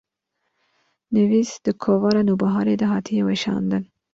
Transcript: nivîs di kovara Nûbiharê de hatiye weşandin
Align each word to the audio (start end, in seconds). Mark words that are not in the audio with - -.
nivîs 1.13 1.51
di 1.63 1.71
kovara 1.83 2.21
Nûbiharê 2.27 2.75
de 2.81 2.85
hatiye 2.93 3.23
weşandin 3.27 3.83